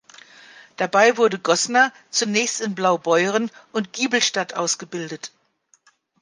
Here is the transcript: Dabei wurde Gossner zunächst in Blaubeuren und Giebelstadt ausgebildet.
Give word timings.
Dabei 0.77 1.15
wurde 1.17 1.37
Gossner 1.37 1.93
zunächst 2.09 2.59
in 2.59 2.73
Blaubeuren 2.73 3.51
und 3.71 3.93
Giebelstadt 3.93 4.55
ausgebildet. 4.55 5.31